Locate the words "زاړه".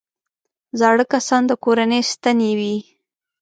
0.79-1.05